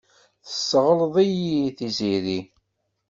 Tesseɣleḍ-iyi 0.45 1.65
Tiziri. 1.77 2.39